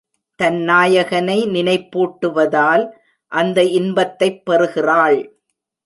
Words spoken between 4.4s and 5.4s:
பெறுகிறாள்.